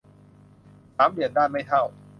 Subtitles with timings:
[0.95, 1.83] สามเหลี่ยมด้านไม่เท่า